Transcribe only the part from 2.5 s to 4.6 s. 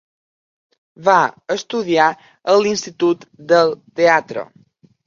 a l'Institut del Teatre.